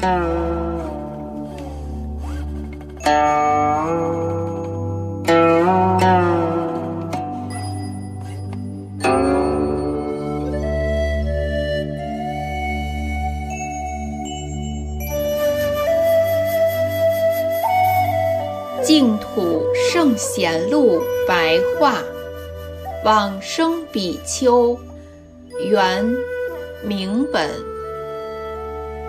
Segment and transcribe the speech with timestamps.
[0.00, 0.06] 净
[19.18, 21.96] 土圣贤录白话，
[23.04, 24.78] 往生比丘，
[25.68, 26.16] 原
[26.84, 27.50] 明本。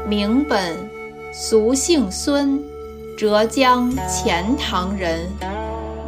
[0.09, 0.75] 明本，
[1.31, 2.59] 俗姓孙，
[3.15, 5.19] 浙江钱塘人。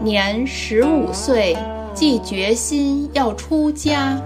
[0.04, 1.56] 年十五岁，
[1.94, 4.20] 即决心要出家，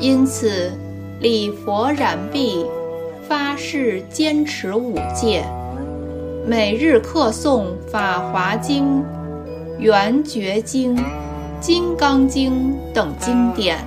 [0.00, 0.72] 因此
[1.20, 2.66] 礼佛染臂，
[3.28, 5.44] 发誓坚持五戒。
[6.44, 8.84] 每日课诵《法华经》
[9.78, 10.96] 《圆觉经》
[11.60, 13.78] 《金刚经》等经典，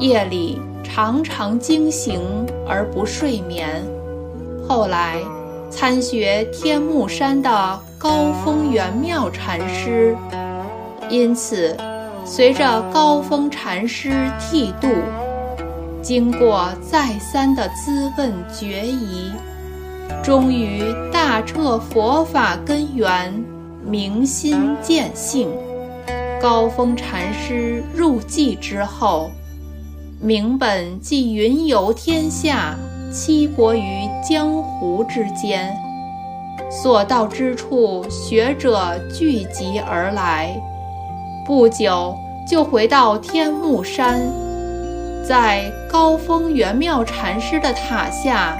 [0.00, 2.20] 夜里常常惊醒
[2.66, 3.84] 而不睡眠。
[4.68, 5.22] 后来
[5.70, 10.16] 参学天目山的高峰圆妙禅师，
[11.08, 11.76] 因此
[12.24, 14.88] 随着高峰禅师剃度，
[16.02, 19.30] 经过再三的咨问决疑。
[20.22, 23.32] 终于大彻佛法根源，
[23.84, 25.48] 明心见性。
[26.40, 29.30] 高峰禅师入寂之后，
[30.20, 32.76] 明本即云游天下，
[33.12, 35.74] 栖泊于江湖之间，
[36.70, 40.54] 所到之处学者聚集而来。
[41.46, 42.16] 不久
[42.48, 44.20] 就回到天目山，
[45.26, 48.58] 在高峰圆妙禅师的塔下。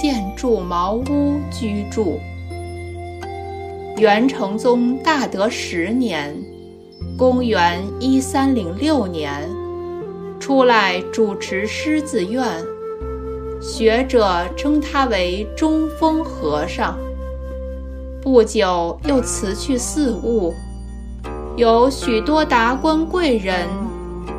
[0.00, 2.20] 建筑茅屋居住。
[3.96, 6.32] 元成宗大德十年，
[7.16, 9.42] 公元一三零六年，
[10.38, 12.44] 出来主持狮子院，
[13.60, 16.96] 学者称他为中峰和尚。
[18.22, 20.54] 不久又辞去寺务，
[21.56, 23.68] 有许多达官贵人。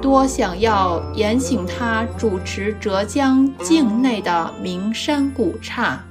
[0.01, 6.01] 多想要延请他主持浙江境内的名山古刹，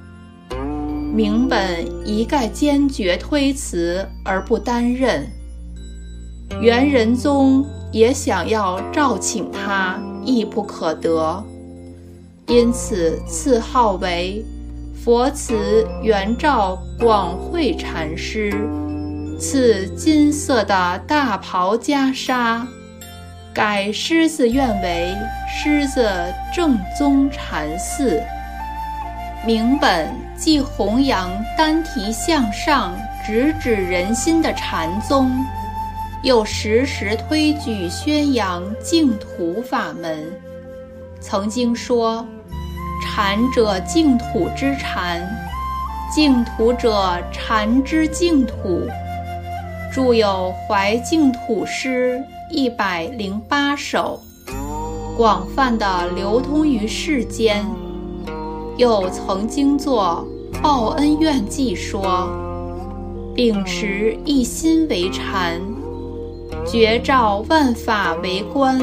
[1.11, 5.27] 明本一概坚决推辞而不担任。
[6.61, 11.43] 元仁宗也想要召请他，亦不可得，
[12.49, 14.43] 因此赐号为
[14.95, 18.51] 佛慈元照广慧禅师，
[19.39, 22.65] 赐金色的大袍袈裟。
[23.53, 25.15] 改狮子院为
[25.47, 26.09] 狮子
[26.51, 28.19] 正宗禅寺。
[29.45, 35.31] 明本既弘扬单提向上、直指人心的禅宗，
[36.23, 40.25] 又时时推举宣扬净土法门。
[41.21, 42.25] 曾经说
[43.21, 45.21] ：“禅者净土之禅，
[46.09, 48.87] 净土者禅之净土。”
[49.91, 52.23] 著有《怀净土诗》。
[52.49, 54.21] 一百零八首，
[55.17, 57.65] 广泛的流通于世间。
[58.77, 60.25] 又曾经作
[60.61, 62.29] 《报恩怨记》，说：
[63.35, 65.59] 秉持一心为禅，
[66.65, 68.79] 觉照万法为观。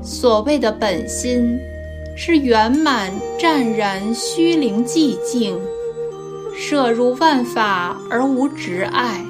[0.00, 1.58] 所谓的本心，
[2.14, 5.58] 是圆满湛然虚灵寂静，
[6.56, 9.24] 摄入万法而无执爱。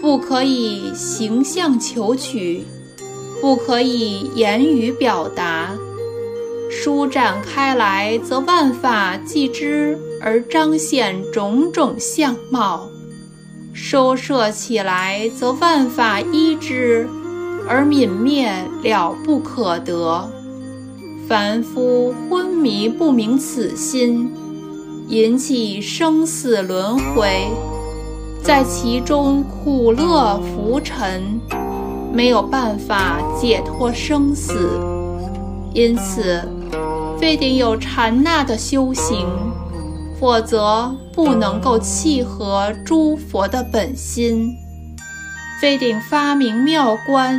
[0.00, 2.64] 不可以形象求取，
[3.40, 5.70] 不可以言语表达。
[6.70, 12.88] 舒展开来，则万法即知而彰显种种相貌；
[13.72, 17.08] 收摄起来，则万法依之
[17.68, 18.52] 而泯灭
[18.82, 20.28] 了不可得。
[21.28, 24.30] 凡夫昏迷不明此心，
[25.08, 27.48] 引起生死轮回。
[28.44, 31.40] 在其中苦乐浮沉，
[32.12, 34.78] 没有办法解脱生死，
[35.74, 36.40] 因此
[37.18, 39.26] 非得有禅那的修行，
[40.20, 44.54] 否则不能够契合诸佛的本心；
[45.60, 47.36] 非得发明妙观，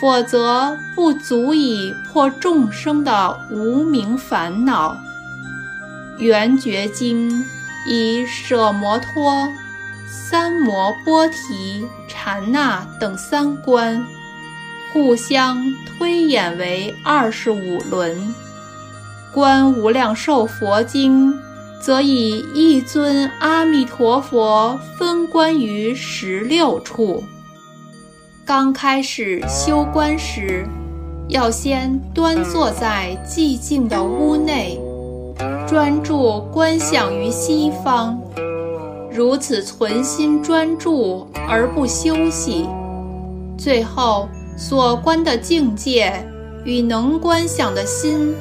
[0.00, 4.96] 否则不足以破众生的无明烦恼。
[6.18, 7.44] 圆觉经
[7.86, 9.48] 以舍摩托。
[10.10, 14.02] 三摩波提、禅那等三观，
[14.90, 18.16] 互相推演为二十五轮；
[19.34, 21.38] 观无量寿佛经，
[21.78, 27.22] 则以一尊阿弥陀佛分观于十六处。
[28.48, 30.66] 刚开始修观时，
[31.28, 34.80] 要先端坐在寂静的屋内，
[35.66, 38.18] 专注观想于西方，
[39.12, 42.66] 如此存心专注而不休息，
[43.58, 46.10] 最后所观的境界
[46.64, 48.34] 与能观想的心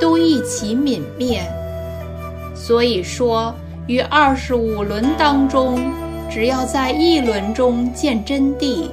[0.00, 1.40] 都一起泯灭。
[2.52, 3.54] 所以说，
[3.86, 5.78] 于二十五轮当中，
[6.28, 8.88] 只要在一轮中见真谛，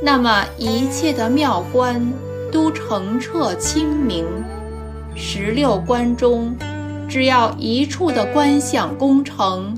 [0.00, 2.00] 那么一切的妙观
[2.52, 4.24] 都澄澈清明。
[5.14, 6.54] 十六观中，
[7.08, 9.76] 只要一处的观想功成，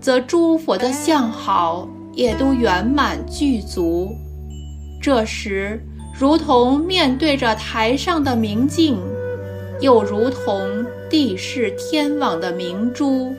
[0.00, 4.08] 则诸佛的相好也都圆满具足。
[5.02, 5.84] 这时，
[6.18, 8.98] 如同面对着台上的明镜，
[9.80, 10.66] 又如同
[11.10, 13.34] 地势天网的明珠，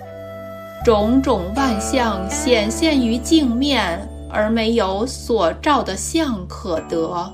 [0.85, 7.33] 种种万象显现于镜面，而没有所照的相可得。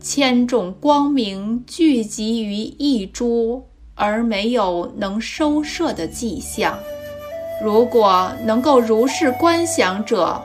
[0.00, 3.64] 千种光明聚集于一株，
[3.94, 6.78] 而没有能收摄的迹象。
[7.62, 10.42] 如果能够如是观想者，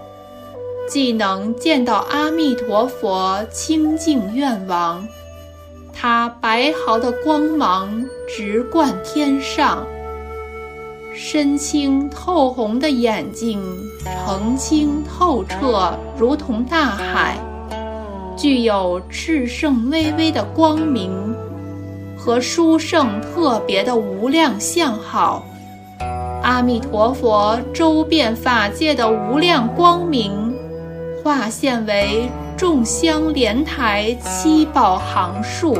[0.87, 5.05] 既能见到阿弥陀佛清净愿王，
[5.93, 9.85] 他白毫的光芒直贯天上，
[11.13, 13.61] 深清透红的眼睛
[14.25, 17.37] 澄清透彻，如同大海。
[18.37, 21.11] 具有炽盛巍巍的光明
[22.17, 25.43] 和殊胜特别的无量相好，
[26.41, 30.55] 阿弥陀佛周遍法界的无量光明，
[31.21, 35.77] 化现为众香莲台七宝行树、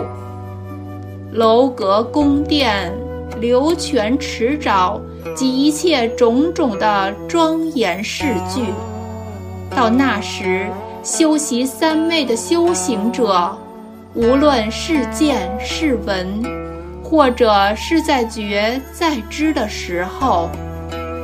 [1.32, 2.94] 楼阁宫殿、
[3.40, 5.00] 流泉池沼
[5.36, 8.66] 及一切种种的庄严饰具。
[9.76, 10.68] 到那时。
[11.02, 13.58] 修习三昧的修行者，
[14.14, 16.44] 无论是见是闻，
[17.02, 20.50] 或者是在觉在知的时候，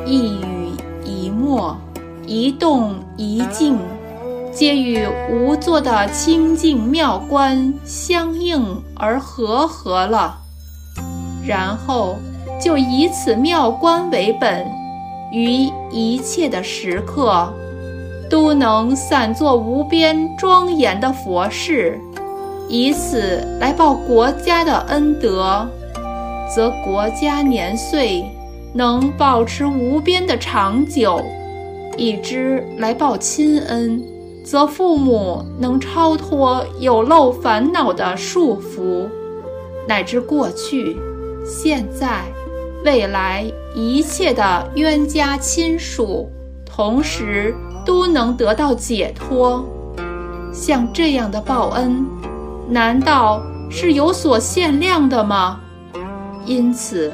[0.06, 0.70] 一语
[1.04, 1.76] 一默，
[2.26, 3.78] 一动一静，
[4.52, 10.38] 皆与无作的清净妙观相应而和合了。
[11.46, 12.18] 然后
[12.60, 14.66] 就以此妙观为本，
[15.32, 17.48] 于一切的时刻。
[18.28, 22.02] 都能散作无边庄严的佛事，
[22.68, 25.70] 以此来报国家的恩德，
[26.54, 28.26] 则国家年岁
[28.74, 31.22] 能保持无边的长久；
[31.98, 34.04] 以之来报亲恩，
[34.44, 39.08] 则父母能超脱有漏烦恼的束缚，
[39.88, 40.98] 乃至过去、
[41.46, 42.26] 现在、
[42.84, 46.30] 未来一切的冤家亲属，
[46.66, 47.56] 同时。
[47.86, 49.64] 都能得到解脱，
[50.52, 52.04] 像这样的报恩，
[52.68, 55.60] 难道是有所限量的吗？
[56.48, 57.14] 因此，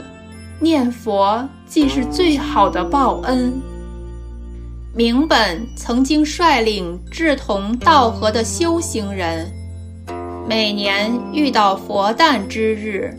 [0.61, 3.51] 念佛即是最好的报恩。
[4.95, 9.51] 明本曾经率领志同道合的修行人，
[10.47, 13.13] 每年遇到佛诞之日，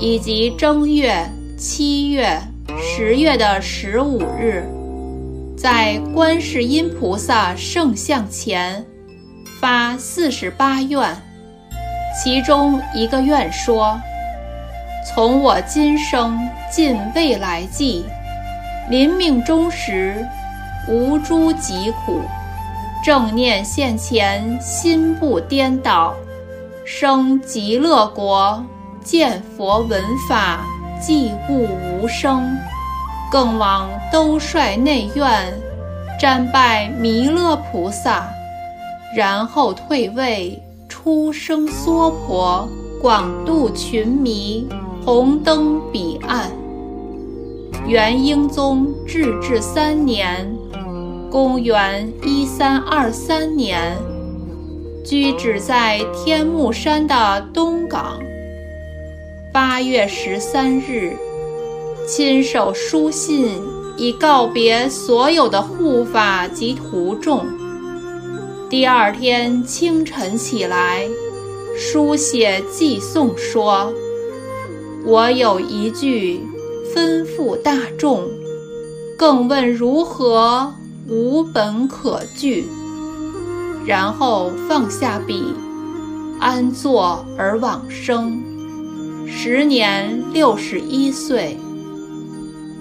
[0.00, 1.14] 以及正月、
[1.58, 2.40] 七月、
[2.80, 4.64] 十月的十五日。
[5.58, 8.82] 在观世音菩萨圣像前
[9.60, 11.14] 发四十八愿，
[12.24, 14.00] 其中一个愿说
[15.06, 16.40] ：“从我今生
[16.72, 18.02] 尽未来际，
[18.88, 20.26] 临命终时，
[20.88, 22.22] 无诸疾苦，
[23.04, 26.14] 正念现前，心不颠倒，
[26.86, 28.64] 生极乐国，
[29.04, 30.64] 见佛闻法，
[31.00, 31.68] 寂悟
[32.00, 32.56] 无声。”
[33.32, 35.54] 更往兜率内院，
[36.20, 38.28] 瞻拜弥勒菩萨，
[39.16, 42.68] 然后退位，出生娑婆，
[43.00, 44.68] 广度群迷，
[45.04, 46.50] 红灯彼岸。
[47.86, 50.52] 元英宗至治三年，
[51.30, 53.96] 公元一三二三年，
[55.04, 58.18] 居止在天目山的东港。
[59.62, 61.14] 八月十三日。
[62.08, 63.60] 亲手书信，
[63.94, 67.44] 以告别所有的护法及徒众。
[68.70, 71.06] 第二天清晨起来，
[71.76, 73.92] 书写寄送说
[75.04, 76.40] ：“我有一句
[76.96, 78.26] 吩咐大众，
[79.18, 80.72] 更问如何
[81.06, 82.66] 无本可据。”
[83.84, 85.54] 然后放下笔，
[86.40, 88.42] 安坐而往生，
[89.32, 91.56] 时年六十一岁。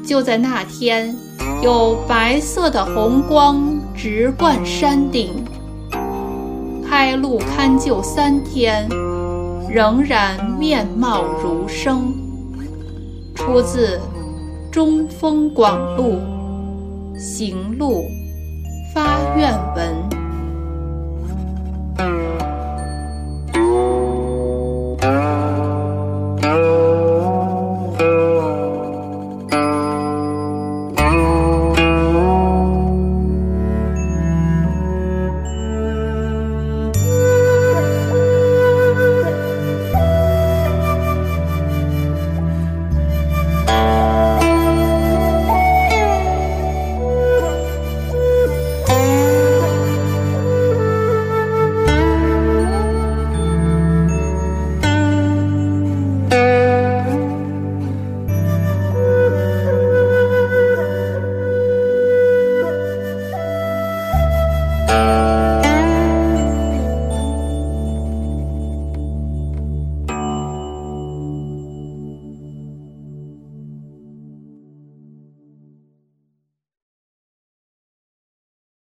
[0.03, 1.15] 就在那天，
[1.61, 3.61] 有白色的红光
[3.95, 5.31] 直贯山顶，
[6.89, 8.89] 开路堪就三天，
[9.69, 12.13] 仍然面貌如生。
[13.35, 13.99] 出自
[14.73, 16.19] 《中风广录·
[17.19, 18.03] 行路
[18.93, 19.53] 发愿》。